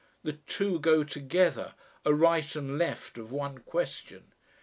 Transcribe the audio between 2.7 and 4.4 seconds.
left of one question.